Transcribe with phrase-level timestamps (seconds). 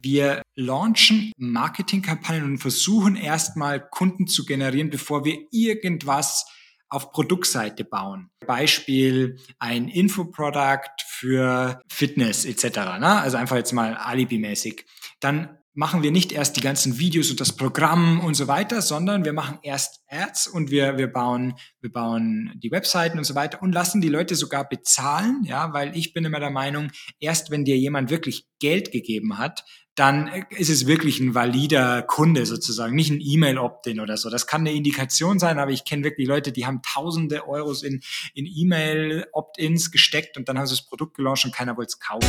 [0.00, 6.46] Wir launchen Marketingkampagnen und versuchen erstmal Kunden zu generieren, bevor wir irgendwas
[6.88, 8.30] auf Produktseite bauen.
[8.46, 12.76] Beispiel ein Infoprodukt für Fitness etc.
[13.00, 13.20] Ne?
[13.20, 14.86] Also einfach jetzt mal alibimäßig.
[15.20, 19.26] Dann machen wir nicht erst die ganzen Videos und das Programm und so weiter, sondern
[19.26, 23.60] wir machen erst Ads und wir, wir bauen, wir bauen die Webseiten und so weiter
[23.60, 26.90] und lassen die Leute sogar bezahlen, ja, weil ich bin immer der Meinung,
[27.20, 29.64] erst wenn dir jemand wirklich Geld gegeben hat,
[29.96, 34.28] dann ist es wirklich ein valider Kunde sozusagen, nicht ein E-Mail-Opt-in oder so.
[34.28, 38.02] Das kann eine Indikation sein, aber ich kenne wirklich Leute, die haben tausende Euros in,
[38.34, 42.28] in E-Mail-Opt-ins gesteckt und dann haben sie das Produkt gelauncht und keiner wollte es kaufen.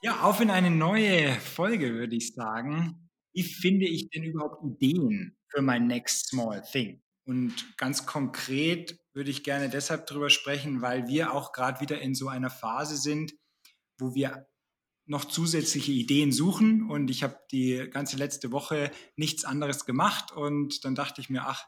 [0.00, 3.10] Ja, auf in eine neue Folge, würde ich sagen.
[3.34, 7.02] Wie finde ich denn überhaupt Ideen für mein Next Small Thing?
[7.24, 12.14] Und ganz konkret würde ich gerne deshalb drüber sprechen, weil wir auch gerade wieder in
[12.14, 13.34] so einer Phase sind,
[13.98, 14.46] wo wir
[15.06, 16.88] noch zusätzliche Ideen suchen.
[16.90, 20.32] Und ich habe die ganze letzte Woche nichts anderes gemacht.
[20.32, 21.66] Und dann dachte ich mir, ach,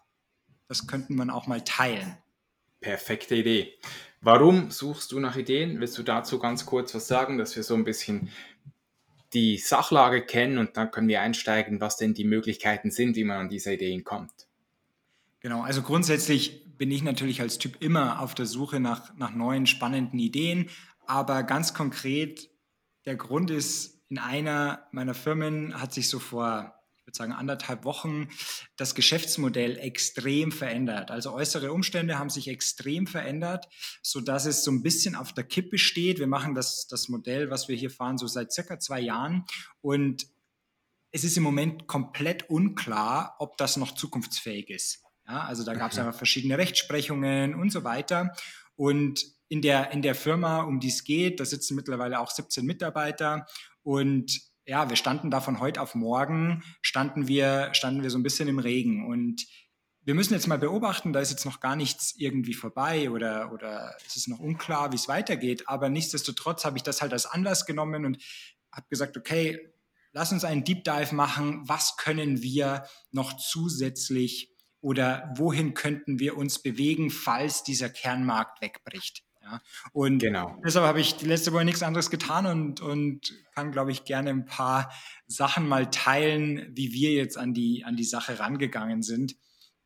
[0.69, 2.17] das könnten man auch mal teilen.
[2.81, 3.75] Perfekte Idee.
[4.21, 5.81] Warum suchst du nach Ideen?
[5.81, 8.31] Willst du dazu ganz kurz was sagen, dass wir so ein bisschen
[9.35, 13.39] die Sachlage kennen und dann können wir einsteigen, was denn die Möglichkeiten sind, wie man
[13.39, 14.33] an diese Ideen kommt?
[15.41, 19.67] Genau, also grundsätzlich bin ich natürlich als Typ immer auf der Suche nach, nach neuen
[19.67, 20.71] spannenden Ideen,
[21.07, 22.51] aber ganz konkret,
[23.05, 27.85] der Grund ist, in einer meiner Firmen hat sich so vor, ich würde sagen, anderthalb
[27.85, 28.29] Wochen
[28.77, 31.11] das Geschäftsmodell extrem verändert.
[31.11, 33.67] Also äußere Umstände haben sich extrem verändert,
[34.03, 36.19] so dass es so ein bisschen auf der Kippe steht.
[36.19, 39.45] Wir machen das, das Modell, was wir hier fahren, so seit circa zwei Jahren
[39.81, 40.27] und
[41.15, 45.05] es ist im Moment komplett unklar, ob das noch zukunftsfähig ist.
[45.29, 48.35] Ja, also da gab es einfach verschiedene Rechtsprechungen und so weiter.
[48.77, 52.65] Und in der, in der Firma, um die es geht, da sitzen mittlerweile auch 17
[52.65, 53.47] Mitarbeiter.
[53.83, 58.23] Und ja, wir standen da von heute auf morgen, standen wir, standen wir so ein
[58.23, 59.07] bisschen im Regen.
[59.07, 59.47] Und
[60.07, 63.97] wir müssen jetzt mal beobachten, da ist jetzt noch gar nichts irgendwie vorbei oder, oder
[64.07, 67.65] es ist noch unklar, wie es weitergeht, aber nichtsdestotrotz habe ich das halt als Anlass
[67.65, 68.23] genommen und
[68.71, 69.73] habe gesagt, okay,
[70.13, 74.54] lass uns einen Deep Dive machen, was können wir noch zusätzlich
[74.85, 79.25] oder wohin könnten wir uns bewegen, falls dieser Kernmarkt wegbricht.
[79.43, 79.61] Ja,
[79.93, 80.59] und genau.
[80.65, 84.31] deshalb habe ich die letzte Woche nichts anderes getan und, und kann, glaube ich, gerne
[84.31, 84.93] ein paar
[85.27, 89.37] Sachen mal teilen, wie wir jetzt an die, an die Sache rangegangen sind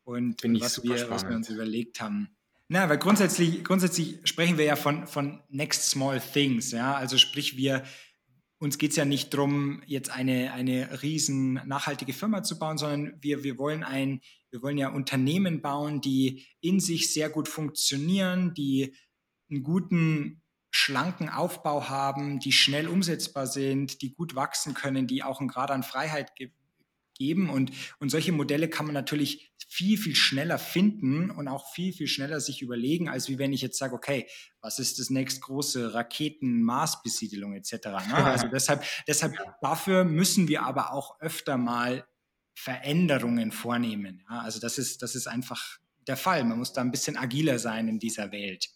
[0.03, 2.29] und was wir, was wir uns überlegt haben.
[2.67, 6.93] Na, weil grundsätzlich, grundsätzlich sprechen wir ja von, von Next Small Things, ja.
[6.93, 7.83] Also sprich, wir,
[8.59, 13.17] uns geht es ja nicht darum, jetzt eine, eine riesen nachhaltige Firma zu bauen, sondern
[13.21, 14.21] wir, wir wollen ein,
[14.51, 18.95] wir wollen ja Unternehmen bauen, die in sich sehr gut funktionieren, die
[19.49, 25.39] einen guten, schlanken Aufbau haben, die schnell umsetzbar sind, die gut wachsen können, die auch
[25.39, 26.35] einen Grad an Freiheit
[27.19, 27.49] geben.
[27.49, 32.07] Und, und solche Modelle kann man natürlich viel, viel schneller finden und auch viel, viel
[32.07, 34.27] schneller sich überlegen, als wie wenn ich jetzt sage, okay,
[34.61, 37.73] was ist das nächst große Raketen-Marsbesiedelung etc.
[38.07, 38.15] Ne?
[38.15, 42.07] Also deshalb, deshalb dafür müssen wir aber auch öfter mal
[42.55, 44.23] Veränderungen vornehmen.
[44.29, 44.39] Ja?
[44.39, 46.43] Also das ist, das ist einfach der Fall.
[46.43, 48.69] Man muss da ein bisschen agiler sein in dieser Welt.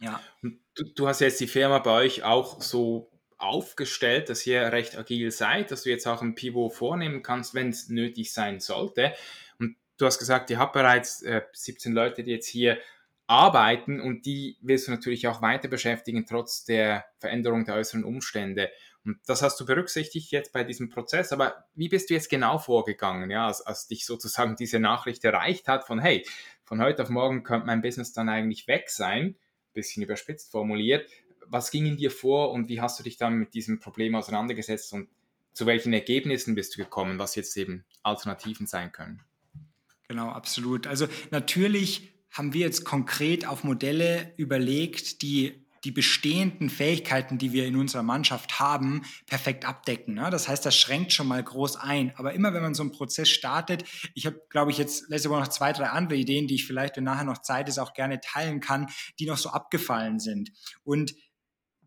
[0.00, 0.20] Ja.
[0.42, 3.07] Du, du, hast jetzt die Firma bei euch auch so
[3.38, 7.70] aufgestellt, dass ihr recht agil seid, dass du jetzt auch ein Pivot vornehmen kannst, wenn
[7.70, 9.14] es nötig sein sollte.
[9.58, 12.78] Und du hast gesagt, ihr habt bereits äh, 17 Leute, die jetzt hier
[13.26, 18.70] arbeiten und die willst du natürlich auch weiter beschäftigen, trotz der Veränderung der äußeren Umstände.
[19.04, 21.32] Und das hast du berücksichtigt jetzt bei diesem Prozess.
[21.32, 25.68] Aber wie bist du jetzt genau vorgegangen, ja, als, als dich sozusagen diese Nachricht erreicht
[25.68, 26.26] hat von, hey,
[26.64, 29.36] von heute auf morgen könnte mein Business dann eigentlich weg sein?
[29.78, 31.08] bisschen überspitzt formuliert.
[31.50, 34.92] Was ging in dir vor und wie hast du dich dann mit diesem Problem auseinandergesetzt
[34.92, 35.08] und
[35.52, 39.22] zu welchen Ergebnissen bist du gekommen, was jetzt eben Alternativen sein können?
[40.06, 40.86] Genau, absolut.
[40.86, 47.66] Also natürlich haben wir jetzt konkret auf Modelle überlegt, die die bestehenden Fähigkeiten, die wir
[47.66, 50.14] in unserer Mannschaft haben, perfekt abdecken.
[50.14, 50.28] Ne?
[50.30, 52.12] Das heißt, das schränkt schon mal groß ein.
[52.16, 53.84] Aber immer wenn man so einen Prozess startet,
[54.14, 56.96] ich habe, glaube ich, jetzt letzte Woche noch zwei, drei andere Ideen, die ich vielleicht,
[56.96, 60.50] wenn nachher noch Zeit ist, auch gerne teilen kann, die noch so abgefallen sind.
[60.82, 61.14] Und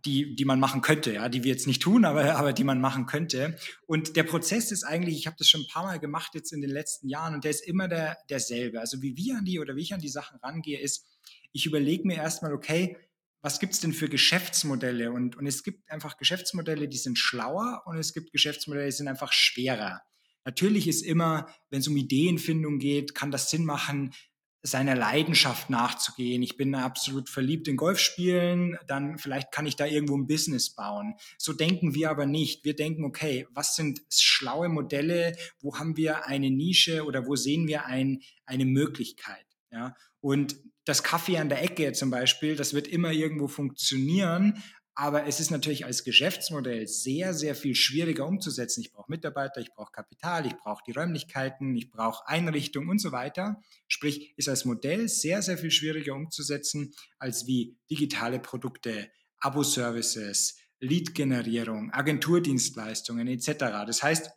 [0.06, 2.82] die, die man machen könnte, ja, die wir jetzt nicht tun, aber, aber die man
[2.82, 3.58] machen könnte.
[3.86, 6.62] Und der Prozess ist eigentlich, ich habe das schon ein paar Mal gemacht jetzt in
[6.62, 8.80] den letzten Jahren und der ist immer der, derselbe.
[8.80, 11.06] Also wie wir an die oder wie ich an die Sachen rangehe, ist,
[11.52, 12.98] ich überlege mir erstmal, okay,
[13.42, 15.12] was gibt es denn für Geschäftsmodelle?
[15.12, 19.08] Und, und es gibt einfach Geschäftsmodelle, die sind schlauer und es gibt Geschäftsmodelle, die sind
[19.08, 20.02] einfach schwerer.
[20.46, 24.14] Natürlich ist immer, wenn es um Ideenfindung geht, kann das Sinn machen,
[24.64, 26.44] seiner Leidenschaft nachzugehen.
[26.44, 31.16] Ich bin absolut verliebt in Golfspielen, dann vielleicht kann ich da irgendwo ein Business bauen.
[31.38, 32.64] So denken wir aber nicht.
[32.64, 35.36] Wir denken, okay, was sind schlaue Modelle?
[35.60, 39.46] Wo haben wir eine Nische oder wo sehen wir ein, eine Möglichkeit?
[39.72, 44.62] Ja, und das Kaffee an der Ecke zum Beispiel, das wird immer irgendwo funktionieren,
[44.94, 48.82] aber es ist natürlich als Geschäftsmodell sehr, sehr viel schwieriger umzusetzen.
[48.82, 53.12] Ich brauche Mitarbeiter, ich brauche Kapital, ich brauche die Räumlichkeiten, ich brauche Einrichtungen und so
[53.12, 53.62] weiter.
[53.88, 59.10] Sprich, ist als Modell sehr, sehr viel schwieriger umzusetzen als wie digitale Produkte,
[59.40, 63.58] Abo-Services, Lead-Generierung, Agenturdienstleistungen etc.
[63.86, 64.30] Das heißt,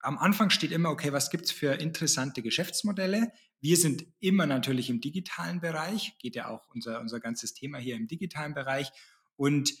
[0.00, 3.32] am Anfang steht immer, okay, was gibt es für interessante Geschäftsmodelle?
[3.60, 7.94] Wir sind immer natürlich im digitalen Bereich, geht ja auch unser, unser ganzes Thema hier
[7.94, 8.90] im digitalen Bereich.
[9.36, 9.72] Und,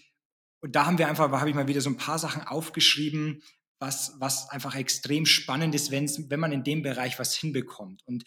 [0.60, 3.42] und da haben wir einfach, habe ich mal wieder so ein paar Sachen aufgeschrieben,
[3.78, 8.02] was, was einfach extrem spannend ist, wenn man in dem Bereich was hinbekommt.
[8.06, 8.24] Und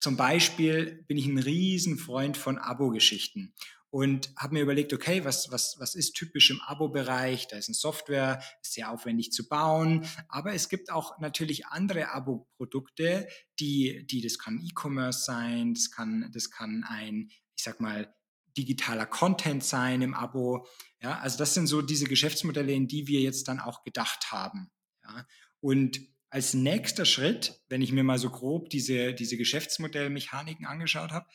[0.00, 3.54] zum Beispiel bin ich ein Riesenfreund von Abo-Geschichten
[3.94, 7.46] und habe mir überlegt, okay, was, was, was ist typisch im Abo-Bereich?
[7.46, 12.12] Da ist eine Software, ist sehr aufwendig zu bauen, aber es gibt auch natürlich andere
[12.12, 13.28] Abo-Produkte,
[13.60, 18.12] die, die, das kann E-Commerce sein, das kann, das kann ein, ich sag mal,
[18.56, 20.66] digitaler Content sein im Abo.
[21.00, 24.70] Ja, also das sind so diese Geschäftsmodelle, in die wir jetzt dann auch gedacht haben.
[25.02, 25.26] Ja,
[25.60, 31.26] und als nächster Schritt, wenn ich mir mal so grob diese, diese Geschäftsmodellmechaniken angeschaut habe,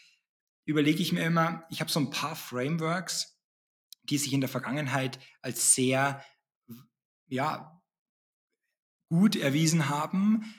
[0.65, 3.39] überlege ich mir immer, ich habe so ein paar Frameworks,
[4.03, 6.23] die sich in der Vergangenheit als sehr
[7.27, 7.81] ja,
[9.07, 10.53] gut erwiesen haben,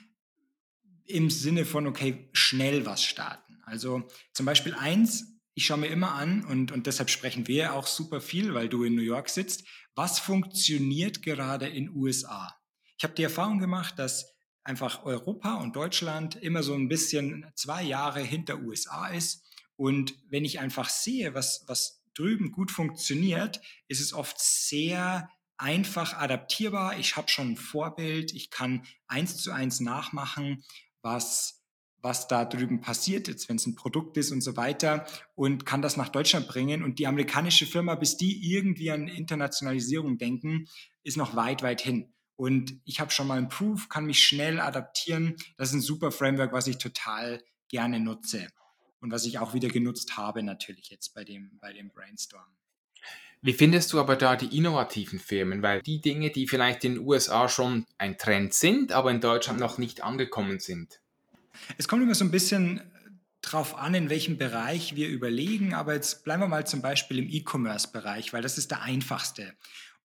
[1.05, 3.61] im Sinne von, okay, schnell was starten.
[3.65, 7.87] Also zum Beispiel eins, ich schaue mir immer an und, und deshalb sprechen wir auch
[7.87, 9.65] super viel, weil du in New York sitzt,
[9.95, 12.55] was funktioniert gerade in USA?
[12.97, 14.33] Ich habe die Erfahrung gemacht, dass
[14.63, 19.45] einfach Europa und Deutschland immer so ein bisschen zwei Jahre hinter USA ist
[19.75, 25.27] und wenn ich einfach sehe, was, was drüben gut funktioniert, ist es oft sehr
[25.57, 26.99] einfach adaptierbar.
[26.99, 30.63] Ich habe schon ein Vorbild, ich kann eins zu eins nachmachen,
[31.01, 31.60] was,
[32.01, 35.05] was da drüben passiert, jetzt wenn es ein Produkt ist und so weiter,
[35.35, 36.83] und kann das nach Deutschland bringen.
[36.83, 40.67] Und die amerikanische Firma, bis die irgendwie an Internationalisierung denken,
[41.03, 42.13] ist noch weit, weit hin.
[42.35, 45.35] Und ich habe schon mal ein Proof, kann mich schnell adaptieren.
[45.57, 48.47] Das ist ein super Framework, was ich total gerne nutze
[48.99, 52.45] und was ich auch wieder genutzt habe natürlich jetzt bei dem, bei dem Brainstorm.
[53.43, 55.63] Wie findest du aber da die innovativen Firmen?
[55.63, 59.59] Weil die Dinge, die vielleicht in den USA schon ein Trend sind, aber in Deutschland
[59.59, 61.00] noch nicht angekommen sind.
[61.77, 62.81] Es kommt immer so ein bisschen
[63.41, 67.29] drauf an, in welchem Bereich wir überlegen, aber jetzt bleiben wir mal zum Beispiel im
[67.29, 69.53] E-Commerce-Bereich, weil das ist der einfachste.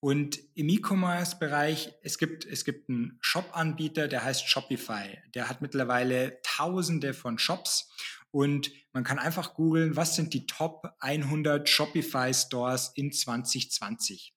[0.01, 5.19] Und im E-Commerce-Bereich, es gibt, es gibt einen Shop-Anbieter, der heißt Shopify.
[5.35, 7.91] Der hat mittlerweile tausende von Shops
[8.31, 14.35] und man kann einfach googeln, was sind die Top 100 Shopify Stores in 2020.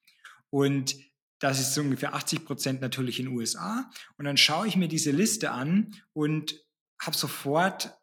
[0.50, 0.95] Und
[1.39, 3.89] das ist so ungefähr 80 Prozent natürlich in den USA.
[4.17, 6.56] Und dann schaue ich mir diese Liste an und
[7.00, 8.00] habe sofort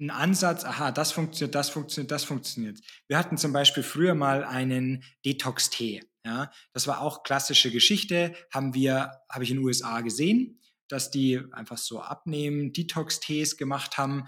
[0.00, 2.80] einen Ansatz, aha, das funktioniert, das funktioniert, das funktioniert.
[3.06, 6.02] Wir hatten zum Beispiel früher mal einen Detox-Tee.
[6.24, 11.10] Ja, das war auch klassische Geschichte, haben wir, habe ich in den USA gesehen, dass
[11.10, 14.26] die einfach so abnehmen, Detox-Tees gemacht haben,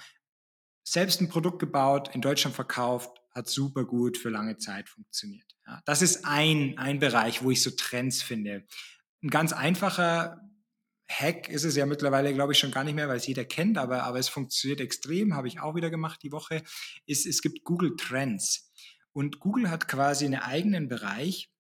[0.85, 5.55] selbst ein Produkt gebaut, in Deutschland verkauft, hat super gut für lange Zeit funktioniert.
[5.67, 8.67] Ja, das ist ein, ein Bereich, wo ich so Trends finde.
[9.23, 10.41] Ein ganz einfacher
[11.21, 13.79] Hack ist es ja mittlerweile, glaube ich, schon gar nicht mehr, weil es jeder kennt,
[13.79, 16.63] aber, aber es funktioniert extrem, habe ich auch wieder gemacht die Woche,
[17.07, 18.73] ist, es gibt Google Trends.
[19.13, 21.53] Und Google hat quasi einen eigenen Bereich,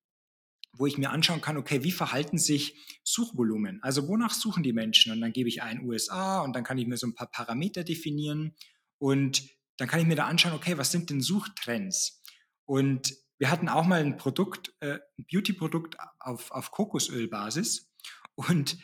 [0.75, 3.83] wo ich mir anschauen kann, okay, wie verhalten sich Suchvolumen?
[3.83, 5.13] Also wonach suchen die Menschen?
[5.13, 7.85] Und dann gebe ich ein USA und dann kann ich mir so ein paar Parameter
[7.85, 8.57] definieren
[8.99, 9.43] und
[9.77, 12.23] dann kann ich mir da anschauen, okay, was sind denn Suchtrends?
[12.65, 17.93] Und wir hatten auch mal ein Produkt, äh, ein Beauty-Produkt auf, auf Kokosölbasis.
[18.35, 18.79] Und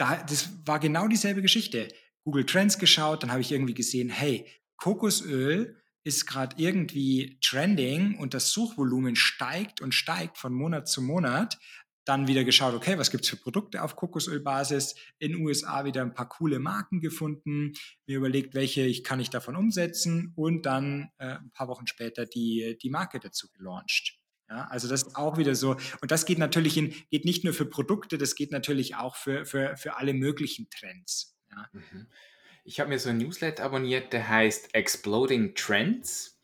[0.00, 1.88] da, das war genau dieselbe Geschichte.
[2.24, 8.32] Google Trends geschaut, dann habe ich irgendwie gesehen, hey, Kokosöl ist gerade irgendwie trending und
[8.32, 11.58] das Suchvolumen steigt und steigt von Monat zu Monat
[12.06, 14.94] dann wieder geschaut, okay, was gibt es für Produkte auf Kokosölbasis?
[15.18, 17.74] In USA wieder ein paar coole Marken gefunden,
[18.06, 22.24] mir überlegt, welche ich kann ich davon umsetzen und dann äh, ein paar Wochen später
[22.24, 24.19] die, die Marke dazu gelauncht.
[24.50, 25.76] Ja, also das ist auch wieder so.
[26.00, 29.46] Und das geht natürlich in, geht nicht nur für Produkte, das geht natürlich auch für,
[29.46, 31.36] für, für alle möglichen Trends.
[31.50, 31.68] Ja.
[31.72, 32.08] Mhm.
[32.64, 36.40] Ich habe mir so ein Newsletter abonniert, der heißt Exploding Trends.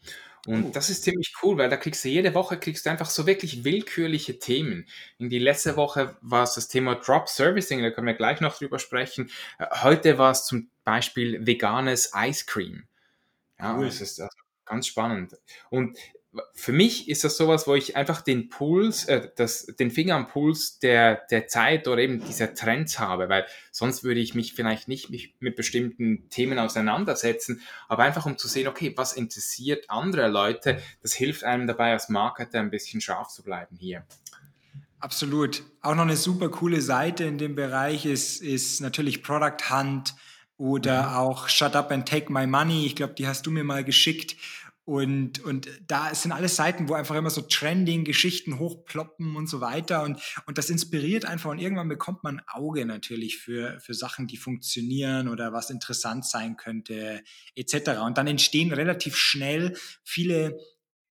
[0.46, 0.70] Und oh.
[0.72, 3.64] das ist ziemlich cool, weil da kriegst du jede Woche kriegst du einfach so wirklich
[3.64, 4.86] willkürliche Themen.
[5.18, 8.56] In die letzte Woche war es das Thema Drop Servicing, da können wir gleich noch
[8.56, 9.30] drüber sprechen.
[9.82, 12.86] Heute war es zum Beispiel veganes Ice Cream.
[13.58, 13.86] Ja, cool.
[13.86, 15.34] das ist also ganz spannend.
[15.70, 15.98] Und
[16.54, 20.26] für mich ist das sowas, wo ich einfach den Puls, äh, das, den Finger am
[20.26, 24.88] Puls der, der Zeit oder eben dieser Trends habe, weil sonst würde ich mich vielleicht
[24.88, 30.28] nicht mich mit bestimmten Themen auseinandersetzen, aber einfach um zu sehen, okay, was interessiert andere
[30.28, 34.04] Leute, das hilft einem dabei als Marketer ein bisschen scharf zu bleiben hier.
[34.98, 35.62] Absolut.
[35.82, 40.14] Auch noch eine super coole Seite in dem Bereich ist, ist natürlich Product Hunt
[40.58, 41.16] oder mhm.
[41.16, 42.86] auch Shut Up and Take My Money.
[42.86, 44.36] Ich glaube, die hast du mir mal geschickt.
[44.86, 50.04] Und, und da sind alles Seiten, wo einfach immer so Trending-Geschichten hochploppen und so weiter.
[50.04, 51.50] Und, und das inspiriert einfach.
[51.50, 56.24] Und irgendwann bekommt man ein Auge natürlich für, für Sachen, die funktionieren oder was interessant
[56.24, 57.24] sein könnte,
[57.56, 57.98] etc.
[58.04, 60.56] Und dann entstehen relativ schnell viele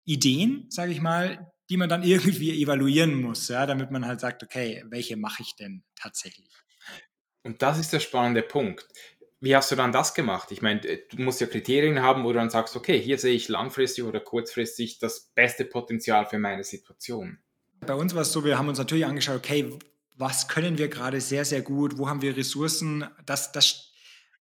[0.03, 4.43] Ideen, sage ich mal, die man dann irgendwie evaluieren muss, ja, damit man halt sagt,
[4.43, 6.51] okay, welche mache ich denn tatsächlich?
[7.43, 8.85] Und das ist der spannende Punkt.
[9.43, 10.51] Wie hast du dann das gemacht?
[10.51, 13.49] Ich meine, du musst ja Kriterien haben, wo du dann sagst, okay, hier sehe ich
[13.49, 17.39] langfristig oder kurzfristig das beste Potenzial für meine Situation.
[17.79, 19.79] Bei uns war es so, wir haben uns natürlich angeschaut, okay,
[20.15, 23.90] was können wir gerade sehr, sehr gut, wo haben wir Ressourcen, das, das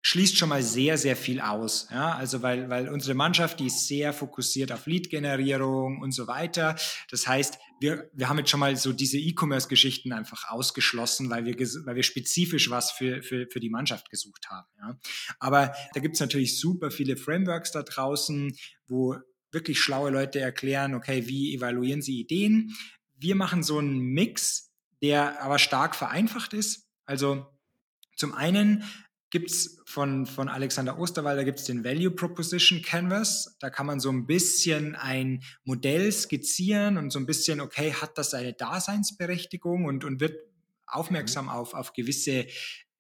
[0.02, 1.88] schließt schon mal sehr, sehr viel aus.
[1.92, 2.16] Ja?
[2.16, 6.76] Also weil, weil unsere Mannschaft, die ist sehr fokussiert auf Lead-Generierung und so weiter.
[7.10, 11.56] Das heißt, wir, wir haben jetzt schon mal so diese E-Commerce-Geschichten einfach ausgeschlossen, weil wir,
[11.86, 14.68] weil wir spezifisch was für, für, für die Mannschaft gesucht haben.
[14.80, 14.98] Ja?
[15.40, 18.56] Aber da gibt es natürlich super viele Frameworks da draußen,
[18.88, 19.18] wo
[19.52, 22.76] wirklich schlaue Leute erklären, okay, wie evaluieren sie Ideen.
[23.18, 26.88] Wir machen so einen Mix, der aber stark vereinfacht ist.
[27.06, 27.48] Also
[28.16, 28.84] zum einen
[29.30, 33.56] gibt es von, von Alexander Osterwalder gibt's den Value Proposition Canvas.
[33.60, 38.18] Da kann man so ein bisschen ein Modell skizzieren und so ein bisschen, okay, hat
[38.18, 40.40] das eine Daseinsberechtigung und, und wird
[40.88, 41.52] aufmerksam mhm.
[41.52, 42.48] auf, auf gewisse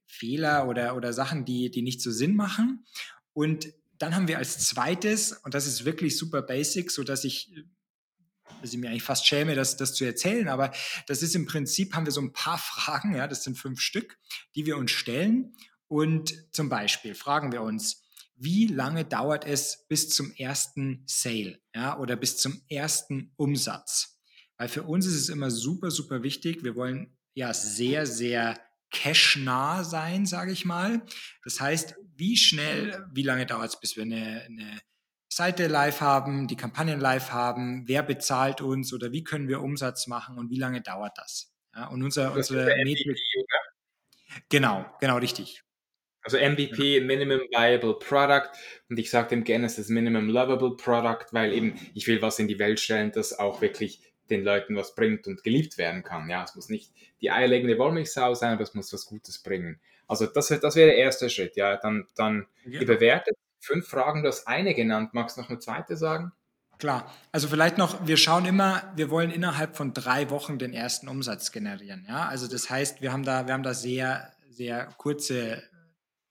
[0.06, 2.86] Fehler oder, oder Sachen, die, die nicht so Sinn machen.
[3.34, 7.52] Und dann haben wir als zweites, und das ist wirklich super basic, so dass ich
[8.62, 10.74] dass ich mir eigentlich fast schäme, das, das zu erzählen, aber
[11.08, 14.18] das ist im Prinzip, haben wir so ein paar Fragen, ja, das sind fünf Stück,
[14.56, 15.54] die wir uns stellen
[15.90, 18.06] und zum Beispiel fragen wir uns,
[18.36, 24.22] wie lange dauert es bis zum ersten Sale ja, oder bis zum ersten Umsatz?
[24.58, 26.64] Weil für uns ist es immer super, super wichtig.
[26.64, 28.60] Wir wollen ja sehr, sehr
[28.92, 31.02] cashnah sein, sage ich mal.
[31.44, 34.80] Das heißt, wie schnell, wie lange dauert es, bis wir eine, eine
[35.32, 40.08] Seite live haben, die Kampagnen live haben, wer bezahlt uns oder wie können wir Umsatz
[40.08, 41.54] machen und wie lange dauert das?
[41.76, 43.18] Ja, und unser, unsere Metrik.
[44.50, 45.64] Genau, genau richtig.
[46.32, 48.52] Also MVP, Minimum Viable Product.
[48.88, 52.38] Und ich sage dem gerne, es ist Minimum Lovable Product, weil eben ich will was
[52.38, 56.30] in die Welt stellen, das auch wirklich den Leuten was bringt und geliebt werden kann.
[56.30, 59.80] Ja, es muss nicht die eierlegende Wollmilchsau sein, aber es muss was Gutes bringen.
[60.08, 61.56] Also das, das wäre der erste Schritt.
[61.56, 62.84] Ja, dann, dann ja.
[62.84, 63.36] bewertet.
[63.60, 65.16] Fünf Fragen, du hast eine genannt.
[65.16, 66.32] Magst du noch eine zweite sagen?
[66.78, 71.08] Klar, also vielleicht noch, wir schauen immer, wir wollen innerhalb von drei Wochen den ersten
[71.08, 72.06] Umsatz generieren.
[72.08, 75.64] Ja, also das heißt, wir haben da, wir haben da sehr, sehr kurze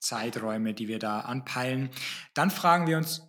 [0.01, 1.91] Zeiträume, die wir da anpeilen.
[2.35, 3.23] Dann fragen wir uns,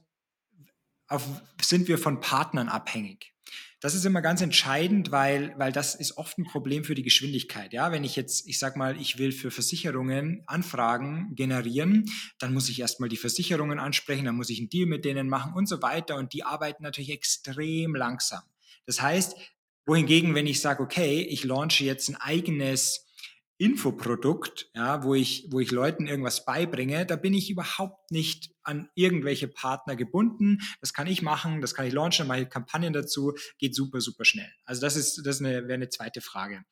[1.07, 1.25] auf,
[1.61, 3.33] sind wir von Partnern abhängig?
[3.81, 7.71] Das ist immer ganz entscheidend, weil, weil das ist oft ein Problem für die Geschwindigkeit.
[7.71, 12.67] Ja, wenn ich jetzt, ich sag mal, ich will für Versicherungen Anfragen generieren, dann muss
[12.67, 15.81] ich erstmal die Versicherungen ansprechen, dann muss ich einen Deal mit denen machen und so
[15.81, 16.17] weiter.
[16.17, 18.41] Und die arbeiten natürlich extrem langsam.
[18.85, 19.37] Das heißt,
[19.85, 23.05] wohingegen, wenn ich sage, okay, ich launche jetzt ein eigenes
[23.59, 28.89] Infoprodukt, ja, wo ich, wo ich Leuten irgendwas beibringe, da bin ich überhaupt nicht an
[28.95, 30.59] irgendwelche Partner gebunden.
[30.79, 34.49] Das kann ich machen, das kann ich launchen, mache Kampagnen dazu, geht super, super schnell.
[34.63, 36.63] Also das ist, das eine, wäre eine zweite Frage.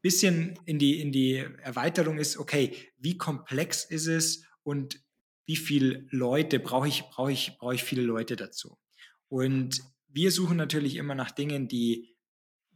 [0.00, 5.00] Bisschen in die, in die Erweiterung ist, okay, wie komplex ist es und
[5.44, 8.78] wie viele Leute brauche ich, brauche ich, brauche ich viele Leute dazu?
[9.28, 12.13] Und wir suchen natürlich immer nach Dingen, die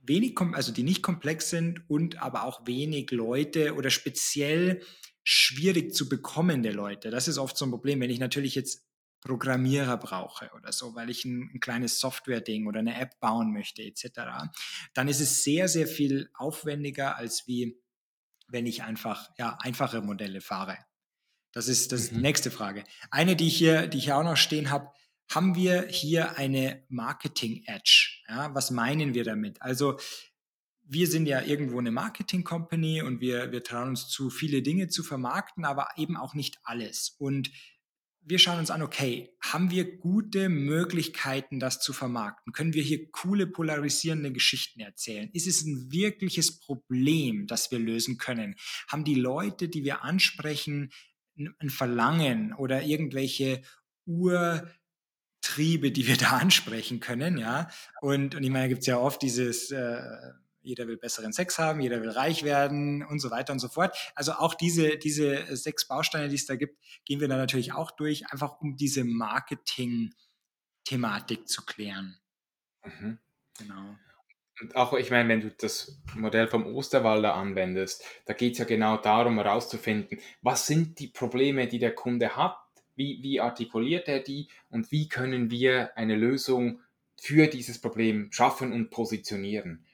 [0.09, 4.83] wenig, also die nicht komplex sind und aber auch wenig Leute oder speziell
[5.23, 7.11] schwierig zu bekommende Leute.
[7.11, 8.89] Das ist oft so ein Problem, wenn ich natürlich jetzt
[9.21, 13.83] Programmierer brauche oder so, weil ich ein, ein kleines Software-Ding oder eine App bauen möchte
[13.83, 14.09] etc.,
[14.95, 17.81] dann ist es sehr, sehr viel aufwendiger, als wie
[18.47, 20.79] wenn ich einfach ja, einfache Modelle fahre.
[21.53, 22.21] Das ist, das mhm.
[22.21, 22.85] nächste Frage.
[23.11, 24.91] Eine, die ich hier, die ich auch noch stehen habe,
[25.29, 28.23] haben wir hier eine Marketing Edge.
[28.29, 29.61] Ja, was meinen wir damit?
[29.63, 29.99] Also
[30.91, 34.89] wir sind ja irgendwo eine Marketing Company und wir, wir trauen uns zu, viele Dinge
[34.89, 37.15] zu vermarkten, aber eben auch nicht alles.
[37.19, 37.51] Und
[38.21, 42.53] wir schauen uns an, okay, haben wir gute Möglichkeiten, das zu vermarkten?
[42.53, 45.31] Können wir hier coole, polarisierende Geschichten erzählen?
[45.33, 48.57] Ist es ein wirkliches Problem, das wir lösen können?
[48.89, 50.91] Haben die Leute, die wir ansprechen,
[51.37, 53.63] ein Verlangen oder irgendwelche
[54.07, 54.67] Ur-
[55.49, 57.69] Triebe, die wir da ansprechen können, ja.
[58.01, 60.03] Und, und ich meine, da gibt es ja oft dieses, äh,
[60.61, 63.97] jeder will besseren Sex haben, jeder will reich werden und so weiter und so fort.
[64.15, 66.77] Also auch diese, diese sechs Bausteine, die es da gibt,
[67.07, 72.19] gehen wir da natürlich auch durch, einfach um diese Marketing-Thematik zu klären.
[72.85, 73.19] Mhm.
[73.59, 73.97] Genau.
[74.61, 78.65] Und auch, ich meine, wenn du das Modell vom Osterwalder anwendest, da geht es ja
[78.65, 82.57] genau darum, herauszufinden, was sind die Probleme, die der Kunde hat,
[82.99, 86.81] wie, wie artikuliert er die und wie können wir eine Lösung
[87.17, 89.85] für dieses Problem schaffen und positionieren.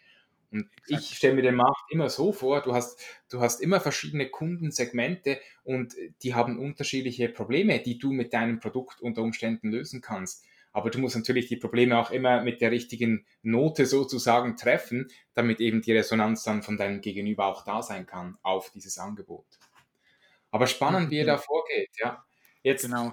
[0.50, 1.02] Und Exakt.
[1.02, 5.40] ich stelle mir den Markt immer so vor, du hast, du hast immer verschiedene Kundensegmente
[5.64, 10.44] und die haben unterschiedliche Probleme, die du mit deinem Produkt unter Umständen lösen kannst.
[10.72, 15.60] Aber du musst natürlich die Probleme auch immer mit der richtigen Note sozusagen treffen, damit
[15.60, 19.46] eben die Resonanz dann von deinem Gegenüber auch da sein kann auf dieses Angebot.
[20.50, 22.24] Aber spannend, wie ihr da vorgeht, ja.
[22.64, 23.12] Jetzt, genau.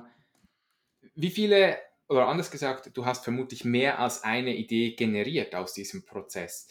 [1.13, 1.77] wie viele,
[2.07, 6.69] oder anders gesagt, du hast vermutlich mehr als eine Idee generiert aus diesem Prozess.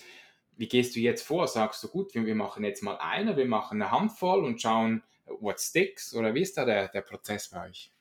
[0.56, 1.46] Wie gehst du jetzt vor?
[1.46, 5.60] Sagst du, gut, wir machen jetzt mal eine, wir machen eine Handvoll und schauen, what
[5.60, 6.14] sticks?
[6.14, 7.92] Oder wie ist da der, der Prozess bei euch?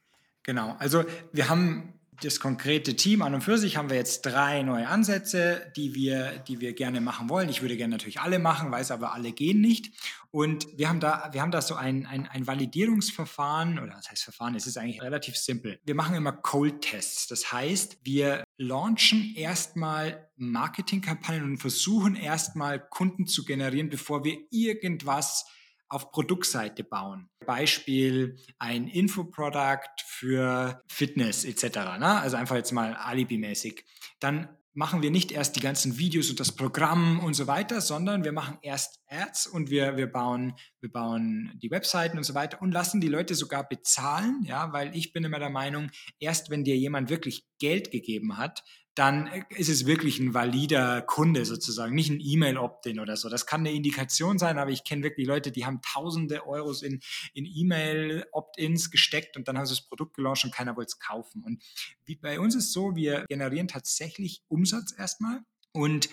[0.44, 4.62] Genau, also wir haben das konkrete Team an und für sich haben wir jetzt drei
[4.64, 7.50] neue Ansätze, die wir, die wir gerne machen wollen.
[7.50, 9.94] Ich würde gerne natürlich alle machen, weiß aber alle gehen nicht.
[10.32, 14.24] Und wir haben da, wir haben da so ein, ein, ein Validierungsverfahren, oder das heißt
[14.24, 15.80] Verfahren, es ist eigentlich relativ simpel.
[15.86, 17.28] Wir machen immer Cold-Tests.
[17.28, 25.46] Das heißt, wir launchen erstmal Marketingkampagnen und versuchen erstmal Kunden zu generieren, bevor wir irgendwas
[25.90, 27.30] auf Produktseite bauen.
[27.46, 31.64] Beispiel ein Infoprodukt für Fitness etc.
[32.00, 32.22] Ne?
[32.22, 33.84] Also einfach jetzt mal alibimäßig.
[34.20, 38.24] Dann machen wir nicht erst die ganzen Videos und das Programm und so weiter, sondern
[38.24, 42.62] wir machen erst Ads und wir, wir, bauen, wir bauen die Webseiten und so weiter
[42.62, 46.64] und lassen die Leute sogar bezahlen, ja, weil ich bin immer der Meinung, erst wenn
[46.64, 48.64] dir jemand wirklich Geld gegeben hat,
[49.00, 53.30] dann ist es wirklich ein valider Kunde sozusagen, nicht ein E-Mail-Opt-in oder so.
[53.30, 57.00] Das kann eine Indikation sein, aber ich kenne wirklich Leute, die haben tausende Euros in,
[57.34, 61.46] in E-Mail-Opt-ins gesteckt und dann haben sie das Produkt gelauncht und keiner wollte es kaufen.
[61.46, 61.64] Und
[62.04, 65.40] wie bei uns ist so, wir generieren tatsächlich Umsatz erstmal
[65.72, 66.10] und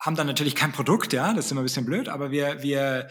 [0.00, 3.08] haben dann natürlich kein Produkt, ja, das ist immer ein bisschen blöd, aber wir, wir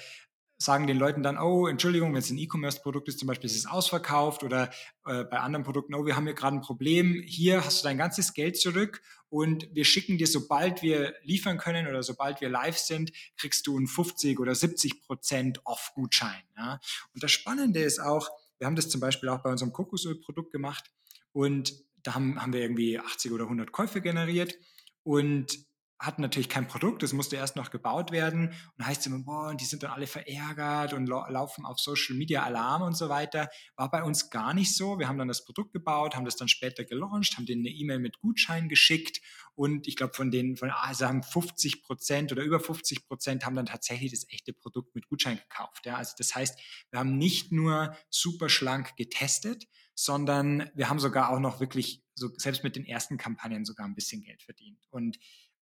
[0.60, 3.68] sagen den Leuten dann, oh, Entschuldigung, wenn es ein E-Commerce-Produkt ist, zum Beispiel ist es
[3.68, 4.72] ausverkauft oder
[5.06, 7.98] äh, bei anderen Produkten, oh, wir haben hier gerade ein Problem, hier hast du dein
[7.98, 12.78] ganzes Geld zurück und wir schicken dir, sobald wir liefern können oder sobald wir live
[12.78, 16.44] sind, kriegst du einen 50 oder 70 Prozent Off-Gutschein.
[16.56, 16.80] Ja?
[17.14, 20.92] Und das Spannende ist auch, wir haben das zum Beispiel auch bei unserem Kokosöl-Produkt gemacht
[21.34, 24.58] und da haben, haben wir irgendwie 80 oder 100 Käufe generiert
[25.04, 25.60] und
[26.00, 29.62] hatten natürlich kein Produkt, das musste erst noch gebaut werden und heißt immer, boah, und
[29.62, 33.50] die sind dann alle verärgert und laufen auf Social Media Alarm und so weiter.
[33.76, 35.00] War bei uns gar nicht so.
[35.00, 38.00] Wir haben dann das Produkt gebaut, haben das dann später gelauncht, haben denen eine E-Mail
[38.00, 39.22] mit Gutschein geschickt
[39.58, 43.56] und ich glaube von denen, von, also haben 50 Prozent oder über 50 Prozent haben
[43.56, 45.88] dann tatsächlich das echte Produkt mit Gutschein gekauft.
[45.88, 46.60] Ja, also das heißt,
[46.92, 52.30] wir haben nicht nur super schlank getestet, sondern wir haben sogar auch noch wirklich so
[52.38, 55.18] selbst mit den ersten Kampagnen sogar ein bisschen Geld verdient und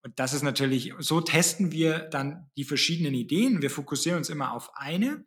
[0.06, 3.64] und das ist natürlich, so testen wir dann die verschiedenen Ideen.
[3.64, 5.26] Wir fokussieren uns immer auf eine.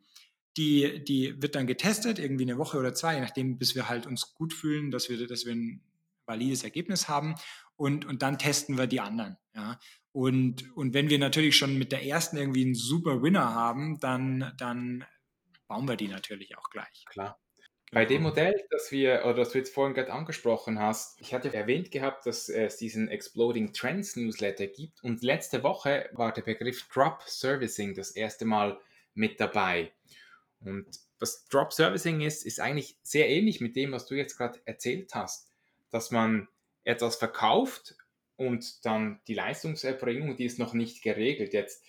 [0.55, 4.07] Die, die wird dann getestet, irgendwie eine Woche oder zwei, je nachdem, bis wir halt
[4.07, 5.83] uns gut fühlen, dass wir, dass wir ein
[6.25, 7.35] valides Ergebnis haben.
[7.75, 9.35] Und, und dann testen wir die anderen.
[9.53, 9.77] Ja.
[10.13, 14.53] Und, und wenn wir natürlich schon mit der ersten irgendwie einen super Winner haben, dann,
[14.57, 15.03] dann
[15.67, 17.03] bauen wir die natürlich auch gleich.
[17.09, 17.37] Klar.
[17.91, 18.29] Bei dem genau.
[18.29, 22.25] Modell, das wir, oder das du jetzt vorhin gerade angesprochen hast, ich hatte erwähnt gehabt,
[22.25, 27.95] dass es diesen Exploding Trends Newsletter gibt und letzte Woche war der Begriff Drop Servicing
[27.95, 28.79] das erste Mal
[29.15, 29.91] mit dabei.
[30.61, 30.85] Und
[31.19, 35.15] was Drop Servicing ist, ist eigentlich sehr ähnlich mit dem, was du jetzt gerade erzählt
[35.15, 35.49] hast,
[35.89, 36.47] dass man
[36.83, 37.95] etwas verkauft
[38.35, 41.53] und dann die Leistungserbringung, die ist noch nicht geregelt.
[41.53, 41.83] Jetzt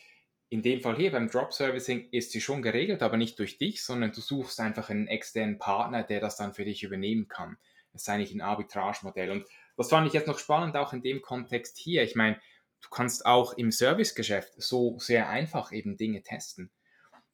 [0.50, 3.84] in dem Fall hier beim Drop Servicing ist sie schon geregelt, aber nicht durch dich,
[3.84, 7.56] sondern du suchst einfach einen externen Partner, der das dann für dich übernehmen kann.
[7.92, 9.30] Das ist eigentlich ein Arbitragemodell.
[9.30, 12.02] Und das fand ich jetzt noch spannend, auch in dem Kontext hier.
[12.02, 12.40] Ich meine,
[12.82, 16.70] du kannst auch im Servicegeschäft so sehr einfach eben Dinge testen.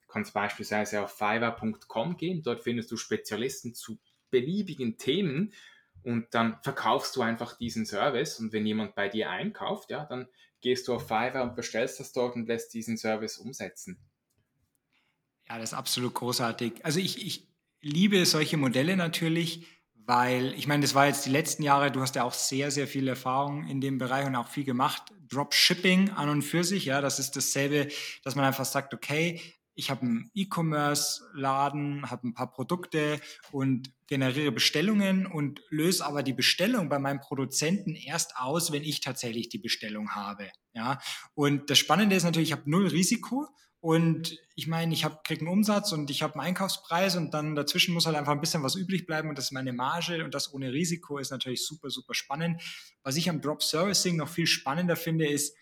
[0.03, 3.99] Du kannst beispielsweise auf fiverr.com gehen, dort findest du Spezialisten zu
[4.31, 5.55] beliebigen Themen
[6.03, 10.29] und dann verkaufst du einfach diesen Service und wenn jemand bei dir einkauft, ja, dann
[10.67, 14.01] gehst du auf Fiverr und bestellst das dort und lässt diesen Service umsetzen.
[15.49, 16.85] Ja, das ist absolut großartig.
[16.85, 17.47] Also ich, ich
[17.83, 22.17] liebe solche Modelle natürlich, weil ich meine, das war jetzt die letzten Jahre, du hast
[22.17, 25.05] ja auch sehr, sehr viel Erfahrung in dem Bereich und auch viel gemacht.
[25.29, 27.87] Dropshipping an und für sich, ja, das ist dasselbe,
[28.25, 29.41] dass man einfach sagt, okay,
[29.77, 33.21] ich habe einen E-Commerce-Laden, habe ein paar Produkte
[33.53, 39.01] und generiere Bestellungen und löse aber die Bestellung bei meinem Produzenten erst aus, wenn ich
[39.01, 40.51] tatsächlich die Bestellung habe.
[40.73, 40.99] Ja,
[41.35, 43.49] und das Spannende ist natürlich, ich habe null Risiko
[43.81, 47.55] und ich meine, ich habe kriege einen Umsatz und ich habe einen Einkaufspreis und dann
[47.55, 50.35] dazwischen muss halt einfach ein bisschen was übrig bleiben und das ist meine Marge und
[50.35, 52.63] das ohne Risiko ist natürlich super super spannend.
[53.03, 55.55] Was ich am Drop Servicing noch viel spannender finde, ist,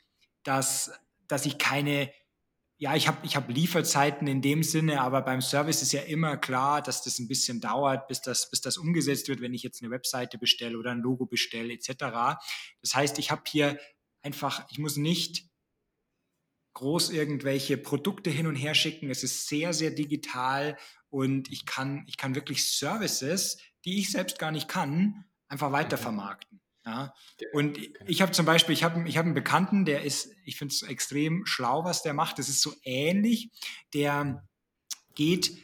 [0.44, 0.92] dass
[1.26, 2.12] dass ich keine
[2.84, 6.36] ja, ich habe ich hab Lieferzeiten in dem Sinne, aber beim Service ist ja immer
[6.36, 9.82] klar, dass das ein bisschen dauert, bis das, bis das umgesetzt wird, wenn ich jetzt
[9.82, 11.88] eine Webseite bestelle oder ein Logo bestelle etc.
[12.82, 13.78] Das heißt, ich habe hier
[14.20, 15.48] einfach, ich muss nicht
[16.74, 19.08] groß irgendwelche Produkte hin und her schicken.
[19.08, 20.76] Es ist sehr, sehr digital
[21.08, 26.60] und ich kann, ich kann wirklich Services, die ich selbst gar nicht kann, einfach weitervermarkten.
[26.86, 27.14] Ja.
[27.52, 30.74] Und ich habe zum Beispiel, ich habe ich hab einen Bekannten, der ist, ich finde
[30.74, 32.38] es extrem schlau, was der macht.
[32.38, 33.50] Das ist so ähnlich.
[33.94, 34.46] Der
[35.14, 35.56] geht,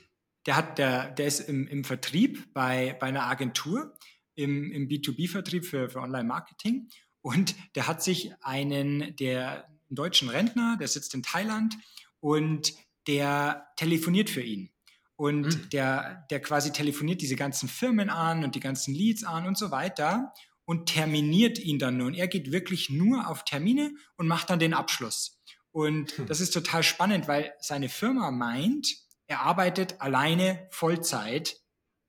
[0.46, 3.94] der hat, der, der ist im, im Vertrieb bei, bei einer Agentur,
[4.34, 6.88] im, im B2B-Vertrieb für, für Online-Marketing.
[7.20, 11.76] Und der hat sich einen, der einen deutschen Rentner, der sitzt in Thailand
[12.20, 12.72] und
[13.06, 14.70] der telefoniert für ihn.
[15.16, 15.68] Und mhm.
[15.70, 19.70] der, der quasi telefoniert diese ganzen Firmen an und die ganzen Leads an und so
[19.70, 20.32] weiter
[20.70, 22.06] und terminiert ihn dann nur.
[22.06, 25.42] Und er geht wirklich nur auf Termine und macht dann den Abschluss.
[25.72, 26.26] Und hm.
[26.26, 28.86] das ist total spannend, weil seine Firma meint,
[29.26, 31.56] er arbeitet alleine Vollzeit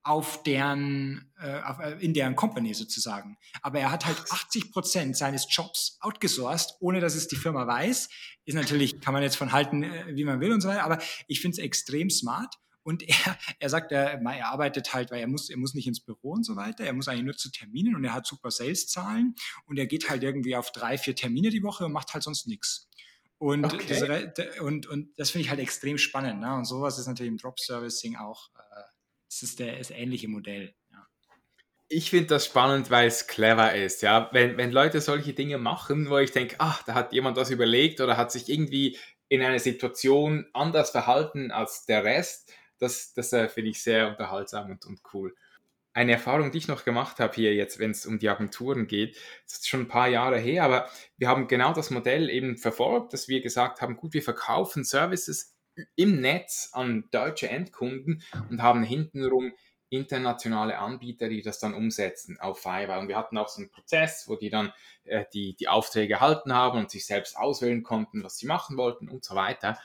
[0.04, 3.36] auf deren, äh, auf, äh, in deren Company sozusagen.
[3.64, 8.10] Aber er hat halt 80 Prozent seines Jobs outgesourced, ohne dass es die Firma weiß.
[8.46, 11.00] Ist natürlich, kann man jetzt von halten, äh, wie man will und so weiter, aber
[11.28, 12.54] ich finde es extrem smart.
[12.84, 16.00] Und er, er sagt, er, er arbeitet halt, weil er muss, er muss nicht ins
[16.00, 16.84] Büro und so weiter.
[16.84, 20.24] Er muss eigentlich nur zu Terminen und er hat super Sales-Zahlen und er geht halt
[20.24, 22.88] irgendwie auf drei, vier Termine die Woche und macht halt sonst nichts.
[23.38, 24.32] Und, okay.
[24.36, 26.42] das, und, und das finde ich halt extrem spannend.
[26.42, 26.54] Ne?
[26.54, 28.84] Und sowas ist natürlich im Drop-Servicing auch, äh,
[29.28, 30.76] das ist der, das ähnliche Modell.
[31.94, 34.02] Ich finde das spannend, weil es clever ist.
[34.02, 34.30] Ja?
[34.32, 38.00] Wenn, wenn Leute solche Dinge machen, wo ich denke, ach, da hat jemand was überlegt
[38.00, 43.48] oder hat sich irgendwie in einer Situation anders verhalten als der Rest, das, das äh,
[43.48, 45.36] finde ich sehr unterhaltsam und, und cool.
[45.94, 49.18] Eine Erfahrung, die ich noch gemacht habe hier jetzt, wenn es um die Agenturen geht,
[49.46, 53.14] das ist schon ein paar Jahre her, aber wir haben genau das Modell eben verfolgt,
[53.14, 55.56] dass wir gesagt haben, gut, wir verkaufen Services
[55.96, 59.54] im Netz an deutsche Endkunden und haben hintenrum
[59.92, 63.00] internationale Anbieter, die das dann umsetzen auf Fiverr.
[63.00, 64.72] Und wir hatten auch so einen Prozess, wo die dann
[65.04, 69.10] äh, die, die Aufträge erhalten haben und sich selbst auswählen konnten, was sie machen wollten
[69.10, 69.78] und so weiter.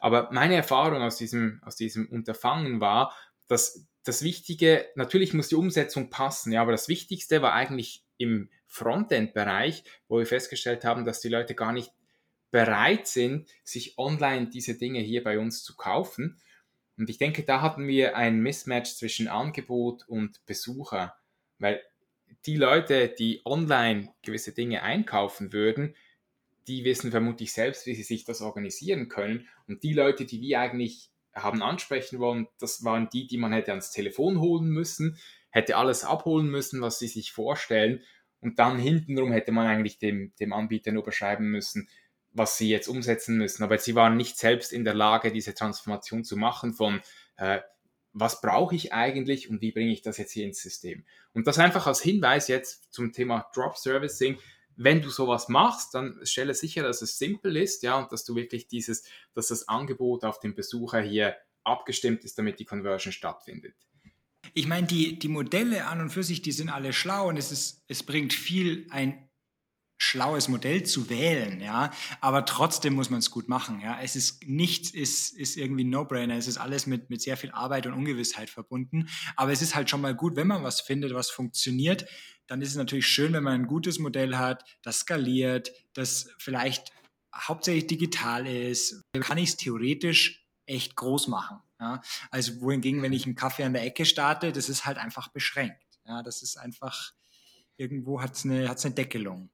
[0.00, 3.14] Aber meine Erfahrung aus diesem, aus diesem Unterfangen war,
[3.46, 8.48] dass das Wichtige, natürlich muss die Umsetzung passen, ja, aber das Wichtigste war eigentlich im
[8.66, 11.92] Frontend-Bereich, wo wir festgestellt haben, dass die Leute gar nicht
[12.50, 16.40] bereit sind, sich online diese Dinge hier bei uns zu kaufen.
[16.96, 21.16] Und ich denke, da hatten wir ein Mismatch zwischen Angebot und Besucher,
[21.58, 21.82] weil
[22.46, 25.94] die Leute, die online gewisse Dinge einkaufen würden,
[26.68, 29.48] die wissen vermutlich selbst, wie sie sich das organisieren können.
[29.66, 33.70] Und die Leute, die wir eigentlich haben ansprechen wollen, das waren die, die man hätte
[33.72, 35.18] ans Telefon holen müssen,
[35.50, 38.02] hätte alles abholen müssen, was sie sich vorstellen.
[38.40, 41.88] Und dann hintenrum hätte man eigentlich dem, dem Anbieter nur beschreiben müssen,
[42.32, 43.62] was sie jetzt umsetzen müssen.
[43.62, 47.00] Aber sie waren nicht selbst in der Lage, diese Transformation zu machen von,
[47.36, 47.60] äh,
[48.12, 51.04] was brauche ich eigentlich und wie bringe ich das jetzt hier ins System.
[51.32, 54.38] Und das einfach als Hinweis jetzt zum Thema Drop Servicing
[54.78, 58.36] wenn du sowas machst, dann stelle sicher, dass es simpel ist, ja, und dass du
[58.36, 59.02] wirklich dieses,
[59.34, 63.74] dass das Angebot auf den Besucher hier abgestimmt ist, damit die Conversion stattfindet.
[64.54, 67.50] Ich meine, die, die Modelle an und für sich, die sind alle schlau und es,
[67.50, 69.27] ist, es bringt viel, ein
[69.98, 74.00] schlaues Modell zu wählen, ja, aber trotzdem muss man es gut machen, ja.
[74.00, 77.50] Es ist nichts ist, ist irgendwie ein No-Brainer, es ist alles mit, mit sehr viel
[77.50, 81.12] Arbeit und Ungewissheit verbunden, aber es ist halt schon mal gut, wenn man was findet,
[81.14, 82.06] was funktioniert,
[82.46, 86.92] dann ist es natürlich schön, wenn man ein gutes Modell hat, das skaliert, das vielleicht
[87.34, 91.58] hauptsächlich digital ist, kann ich es theoretisch echt groß machen.
[91.80, 92.00] Ja?
[92.30, 95.98] Also wohingegen, wenn ich einen Kaffee an der Ecke starte, das ist halt einfach beschränkt.
[96.06, 96.22] Ja?
[96.22, 97.12] Das ist einfach,
[97.76, 99.50] irgendwo hat es eine, hat's eine Deckelung.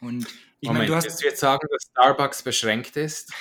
[0.00, 0.26] Und
[0.60, 1.04] ich meine, du hast.
[1.04, 3.32] Willst du jetzt sagen, dass Starbucks beschränkt ist?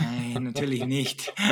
[0.00, 1.32] Nein, natürlich nicht.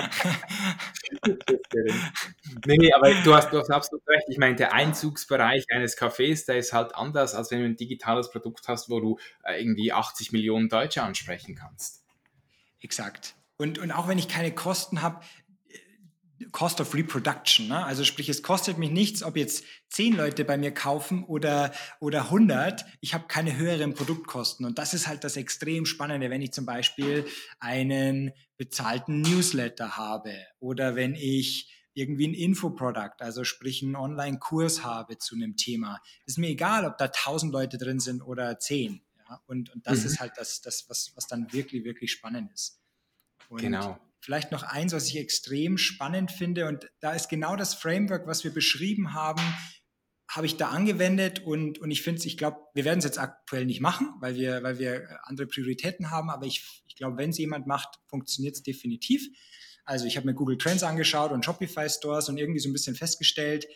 [2.66, 4.24] nee, nee, aber du hast, du hast absolut recht.
[4.28, 8.30] Ich meine, der Einzugsbereich eines Cafés, der ist halt anders, als wenn du ein digitales
[8.30, 12.04] Produkt hast, wo du äh, irgendwie 80 Millionen Deutsche ansprechen kannst.
[12.80, 13.34] Exakt.
[13.58, 15.20] Und, und auch wenn ich keine Kosten habe,
[16.52, 17.68] Cost of Reproduction.
[17.68, 17.84] Ne?
[17.84, 22.24] Also sprich, es kostet mich nichts, ob jetzt zehn Leute bei mir kaufen oder, oder
[22.24, 22.84] 100.
[23.00, 24.64] Ich habe keine höheren Produktkosten.
[24.64, 27.26] Und das ist halt das extrem Spannende, wenn ich zum Beispiel
[27.58, 35.18] einen bezahlten Newsletter habe oder wenn ich irgendwie ein Infoprodukt, also sprich einen Online-Kurs habe
[35.18, 36.00] zu einem Thema.
[36.26, 39.02] Ist mir egal, ob da tausend Leute drin sind oder zehn.
[39.28, 39.42] Ja?
[39.46, 40.06] Und, und das mhm.
[40.06, 42.80] ist halt das, das was, was dann wirklich, wirklich spannend ist.
[43.48, 43.98] Und genau.
[44.28, 48.44] Vielleicht noch eins, was ich extrem spannend finde, und da ist genau das Framework, was
[48.44, 49.40] wir beschrieben haben,
[50.28, 53.64] habe ich da angewendet und, und ich finde ich glaube, wir werden es jetzt aktuell
[53.64, 57.38] nicht machen, weil wir, weil wir andere Prioritäten haben, aber ich, ich glaube, wenn es
[57.38, 59.26] jemand macht, funktioniert es definitiv.
[59.86, 62.96] Also ich habe mir Google Trends angeschaut und Shopify Stores und irgendwie so ein bisschen
[62.96, 63.66] festgestellt,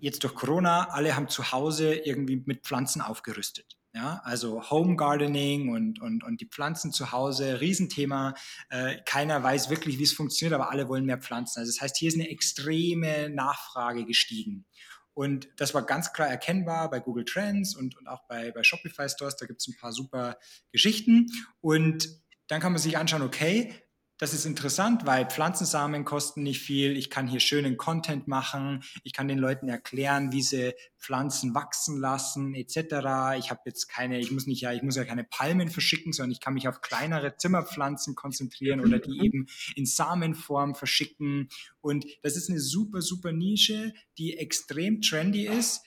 [0.00, 3.76] jetzt durch Corona, alle haben zu Hause irgendwie mit Pflanzen aufgerüstet.
[3.94, 8.34] Ja, also Home Gardening und, und, und die Pflanzen zu Hause, Riesenthema.
[8.68, 11.60] Äh, keiner weiß wirklich, wie es funktioniert, aber alle wollen mehr Pflanzen.
[11.60, 14.66] Also das heißt, hier ist eine extreme Nachfrage gestiegen.
[15.14, 19.08] Und das war ganz klar erkennbar bei Google Trends und, und auch bei, bei Shopify
[19.08, 19.36] Stores.
[19.36, 20.38] Da gibt es ein paar super
[20.72, 21.28] Geschichten.
[21.60, 22.08] Und
[22.48, 23.72] dann kann man sich anschauen, okay,
[24.18, 26.96] das ist interessant, weil Pflanzensamen kosten nicht viel.
[26.96, 28.84] Ich kann hier schönen Content machen.
[29.02, 33.36] Ich kann den Leuten erklären, wie sie Pflanzen wachsen lassen, etc.
[33.38, 36.30] Ich habe jetzt keine, ich muss nicht ja, ich muss ja keine Palmen verschicken, sondern
[36.30, 41.48] ich kann mich auf kleinere Zimmerpflanzen konzentrieren oder die eben in Samenform verschicken.
[41.80, 45.82] Und das ist eine super, super Nische, die extrem trendy ist.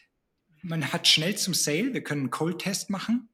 [0.63, 1.93] Man hat schnell zum Sale.
[1.93, 3.29] Wir können einen Cold-Test machen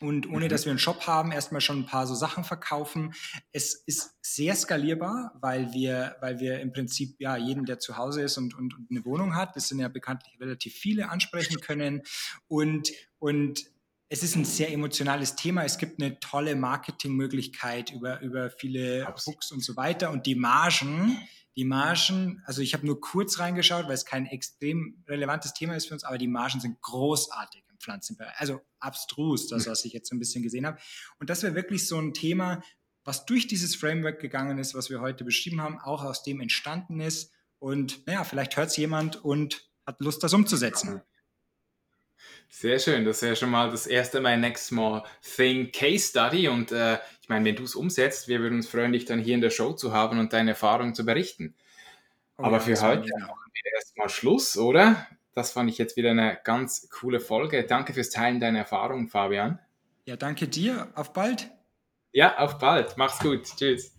[0.00, 0.48] und ohne mhm.
[0.48, 3.14] dass wir einen Shop haben, erstmal schon ein paar so Sachen verkaufen.
[3.52, 8.22] Es ist sehr skalierbar, weil wir, weil wir im Prinzip ja jeden, der zu Hause
[8.22, 12.02] ist und, und, und eine Wohnung hat, das sind ja bekanntlich relativ viele, ansprechen können.
[12.46, 13.64] Und, und
[14.08, 15.64] es ist ein sehr emotionales Thema.
[15.64, 20.12] Es gibt eine tolle Marketingmöglichkeit über, über viele Books und so weiter.
[20.12, 21.18] Und die Margen,
[21.56, 25.88] die Margen, also ich habe nur kurz reingeschaut, weil es kein extrem relevantes Thema ist
[25.88, 27.67] für uns, aber die Margen sind großartig.
[27.78, 28.34] Pflanzenbereich.
[28.36, 30.78] Also abstrus, das, was ich jetzt so ein bisschen gesehen habe.
[31.18, 32.62] Und das wäre wirklich so ein Thema,
[33.04, 37.00] was durch dieses Framework gegangen ist, was wir heute beschrieben haben, auch aus dem entstanden
[37.00, 37.32] ist.
[37.58, 41.00] Und naja, vielleicht hört es jemand und hat Lust, das umzusetzen.
[42.50, 46.48] Sehr schön, das ist ja schon mal das erste My Next Small Thing Case Study.
[46.48, 49.34] Und äh, ich meine, wenn du es umsetzt, wir würden uns freuen, dich dann hier
[49.34, 51.54] in der Show zu haben und deine Erfahrungen zu berichten.
[52.38, 55.06] Oh, Aber ja, für heute machen wir erstmal Schluss, oder?
[55.38, 57.62] Das fand ich jetzt wieder eine ganz coole Folge.
[57.62, 59.60] Danke fürs Teilen deiner Erfahrungen, Fabian.
[60.04, 60.88] Ja, danke dir.
[60.96, 61.48] Auf bald.
[62.10, 62.96] Ja, auf bald.
[62.96, 63.44] Mach's gut.
[63.56, 63.94] Tschüss.